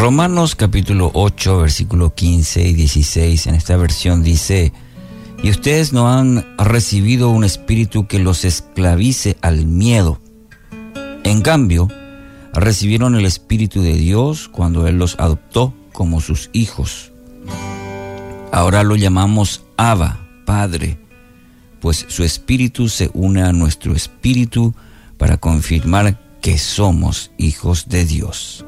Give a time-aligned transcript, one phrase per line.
[0.00, 4.72] Romanos capítulo 8, versículo 15 y 16 en esta versión dice,
[5.42, 10.18] y ustedes no han recibido un espíritu que los esclavice al miedo.
[11.22, 11.88] En cambio,
[12.54, 17.12] recibieron el espíritu de Dios cuando Él los adoptó como sus hijos.
[18.52, 20.98] Ahora lo llamamos Abba, Padre,
[21.78, 24.74] pues su espíritu se une a nuestro espíritu
[25.18, 28.64] para confirmar que somos hijos de Dios.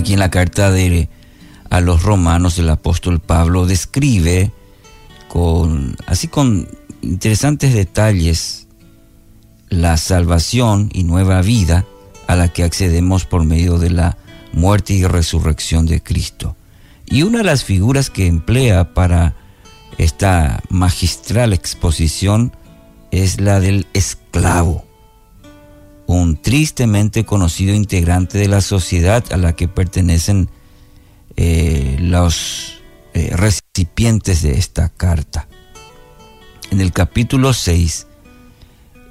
[0.00, 1.10] Aquí en la carta de
[1.68, 4.50] a los romanos el apóstol Pablo describe
[5.28, 6.68] con así con
[7.02, 8.66] interesantes detalles
[9.68, 11.84] la salvación y nueva vida
[12.28, 14.16] a la que accedemos por medio de la
[14.54, 16.56] muerte y resurrección de Cristo.
[17.04, 19.34] Y una de las figuras que emplea para
[19.98, 22.56] esta magistral exposición
[23.10, 24.86] es la del esclavo,
[26.16, 30.50] un tristemente conocido integrante de la sociedad a la que pertenecen
[31.36, 32.80] eh, los
[33.14, 35.48] eh, recipientes de esta carta.
[36.70, 38.06] En el capítulo 6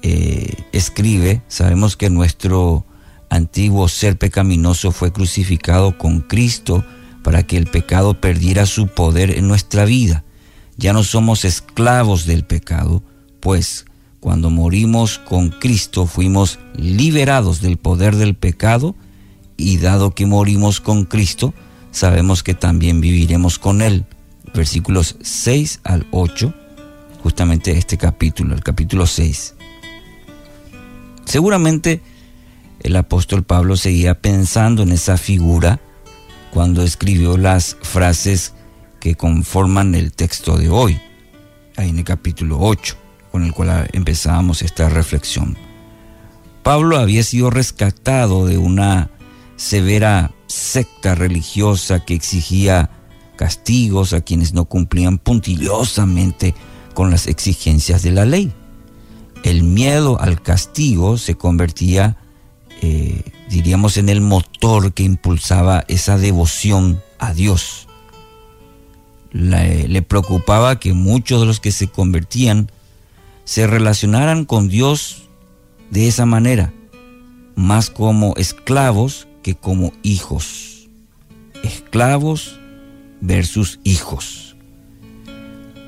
[0.02, 2.86] eh, escribe, sabemos que nuestro
[3.30, 6.84] antiguo ser pecaminoso fue crucificado con Cristo
[7.24, 10.24] para que el pecado perdiera su poder en nuestra vida.
[10.78, 13.04] Ya no somos esclavos del pecado,
[13.40, 13.86] pues
[14.20, 18.96] cuando morimos con Cristo fuimos liberados del poder del pecado
[19.58, 21.54] y dado que morimos con Cristo,
[21.92, 24.06] sabemos que también viviremos con Él.
[24.54, 26.54] Versículos 6 al 8,
[27.24, 29.56] justamente este capítulo, el capítulo 6.
[31.26, 32.02] Seguramente
[32.80, 35.80] el apóstol Pablo seguía pensando en esa figura
[36.52, 38.54] cuando escribió las frases
[39.00, 41.00] que conforman el texto de hoy,
[41.78, 42.98] ahí en el capítulo 8,
[43.32, 45.58] con el cual empezábamos esta reflexión.
[46.64, 49.10] Pablo había sido rescatado de una
[49.56, 52.90] severa secta religiosa que exigía
[53.36, 56.56] castigos a quienes no cumplían puntillosamente
[56.94, 58.52] con las exigencias de la ley.
[59.44, 62.18] El miedo al castigo se convertía,
[62.82, 67.88] eh, diríamos, en el motor que impulsaba esa devoción a Dios.
[69.32, 72.72] le preocupaba que muchos de los que se convertían
[73.50, 75.28] se relacionaran con Dios
[75.90, 76.72] de esa manera,
[77.56, 80.88] más como esclavos que como hijos.
[81.64, 82.60] Esclavos
[83.22, 84.56] versus hijos.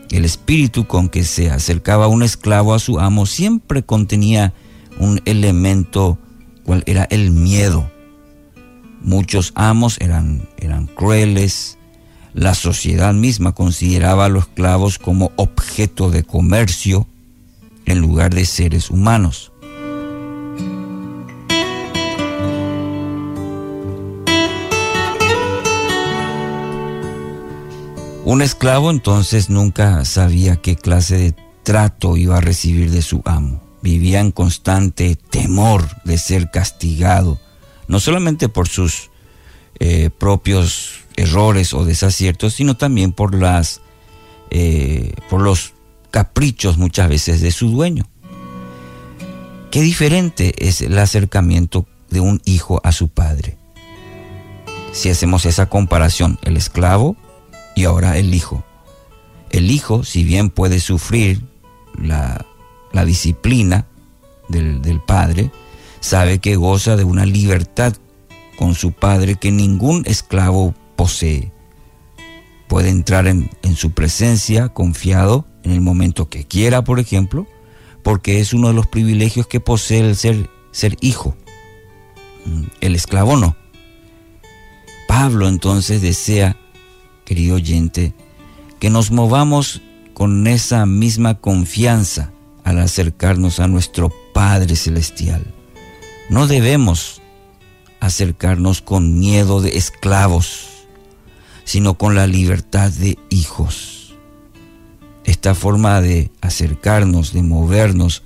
[0.09, 4.55] El espíritu con que se acercaba un esclavo a su amo siempre contenía
[4.97, 6.17] un elemento
[6.63, 7.91] cual era el miedo.
[9.01, 11.77] Muchos amos eran, eran crueles,
[12.33, 17.05] la sociedad misma consideraba a los esclavos como objeto de comercio
[17.91, 19.51] en lugar de seres humanos.
[28.23, 33.61] Un esclavo entonces nunca sabía qué clase de trato iba a recibir de su amo.
[33.81, 37.39] Vivía en constante temor de ser castigado,
[37.87, 39.09] no solamente por sus
[39.79, 43.81] eh, propios errores o desaciertos, sino también por las
[44.51, 45.73] eh, por los
[46.11, 48.07] caprichos muchas veces de su dueño.
[49.71, 53.57] Qué diferente es el acercamiento de un hijo a su padre.
[54.91, 57.15] Si hacemos esa comparación, el esclavo
[57.75, 58.65] y ahora el hijo.
[59.49, 61.41] El hijo, si bien puede sufrir
[61.97, 62.45] la,
[63.05, 63.87] disciplina
[64.49, 65.51] del, del padre,
[66.01, 67.93] sabe que goza de una libertad
[68.57, 71.51] con su padre que ningún esclavo posee.
[72.67, 77.47] Puede entrar en, en, su presencia confiado en el momento que quiera, por ejemplo,
[78.03, 81.35] porque es uno de los privilegios que posee el ser, ser hijo.
[82.45, 83.55] Mm, el esclavo no.
[85.07, 86.57] Pablo entonces desea
[87.25, 88.13] querido oyente,
[88.79, 89.81] que nos movamos
[90.13, 92.31] con esa misma confianza
[92.63, 95.41] al acercarnos a nuestro Padre Celestial.
[96.29, 97.21] No debemos
[97.99, 100.67] acercarnos con miedo de esclavos,
[101.63, 104.00] sino con la libertad de hijos.
[105.23, 108.23] Esta forma de acercarnos, de movernos,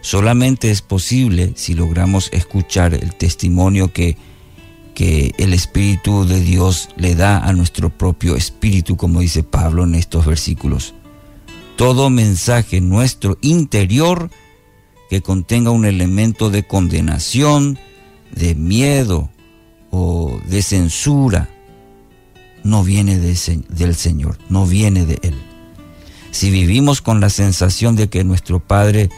[0.00, 4.16] solamente es posible si logramos escuchar el testimonio que
[4.96, 9.94] que el Espíritu de Dios le da a nuestro propio espíritu, como dice Pablo en
[9.94, 10.94] estos versículos.
[11.76, 14.30] Todo mensaje nuestro interior
[15.10, 17.78] que contenga un elemento de condenación,
[18.34, 19.28] de miedo
[19.90, 21.50] o de censura,
[22.64, 25.34] no viene del Señor, no viene de Él.
[26.36, 29.08] Si vivimos con la sensación de que nuestro Padre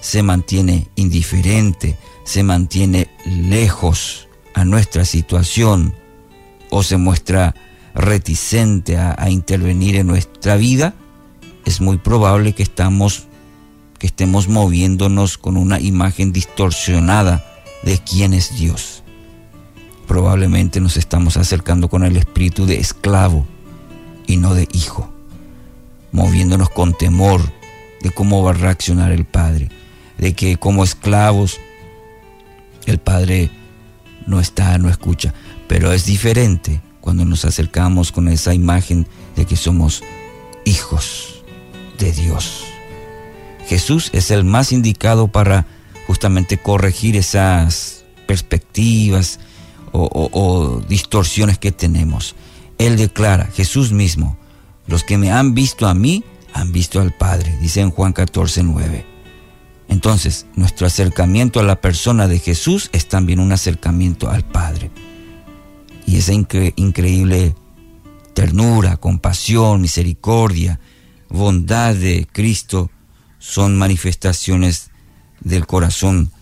[0.00, 5.92] se mantiene indiferente, se mantiene lejos, a nuestra situación
[6.70, 7.56] o se muestra
[7.96, 10.94] reticente a, intervenir en nuestra vida,
[11.64, 13.26] es muy probable que estamos
[13.98, 17.44] que estemos moviéndonos con una imagen distorsionada
[17.82, 19.02] de quién es Dios.
[20.06, 23.48] Probablemente nos estamos acercando con el espíritu de esclavo
[24.28, 25.12] y no de hijo,
[26.12, 27.40] moviéndonos con temor
[28.02, 29.68] de cómo va a reaccionar el Padre,
[30.18, 31.60] de que como esclavos
[32.86, 33.50] el Padre
[34.26, 35.34] no está, no escucha,
[35.66, 39.06] pero es diferente cuando nos acercamos con esa imagen
[39.36, 40.02] de que somos
[40.64, 41.42] hijos
[41.98, 42.64] de Dios.
[43.66, 45.66] Jesús es el más indicado para
[46.06, 49.40] justamente corregir esas perspectivas
[49.92, 52.34] o, distorsiones que tenemos.
[52.78, 54.38] Él declara, Jesús mismo,
[54.88, 58.64] los que me han visto a mí, han visto al Padre, dice en Juan 14,
[58.64, 59.06] 9.
[59.88, 64.90] Entonces, nuestro acercamiento a la persona de Jesús es también un acercamiento al Padre.
[66.06, 67.54] Y esa increíble
[68.34, 70.80] ternura, compasión, misericordia,
[71.28, 72.90] bondad de Cristo
[73.38, 74.90] son manifestaciones
[75.40, 76.32] del corazón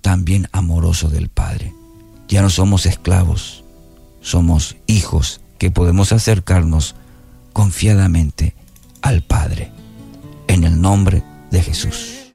[0.00, 1.72] también amoroso del Padre.
[2.28, 3.64] Ya no somos esclavos,
[4.20, 6.96] somos hijos que podemos acercarnos
[7.54, 8.54] confiadamente
[9.00, 9.72] al Padre.
[10.46, 12.23] En el nombre de Jesús.